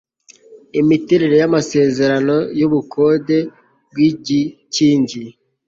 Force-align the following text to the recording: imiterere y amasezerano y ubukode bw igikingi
imiterere 0.79 1.35
y 1.41 1.45
amasezerano 1.49 2.35
y 2.59 2.61
ubukode 2.67 3.37
bw 3.89 3.97
igikingi 4.09 5.23